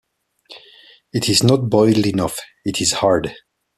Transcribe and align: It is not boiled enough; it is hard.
It 1.13 1.29
is 1.29 1.43
not 1.43 1.69
boiled 1.69 2.07
enough; 2.07 2.39
it 2.65 2.81
is 2.81 2.91
hard. 2.93 3.35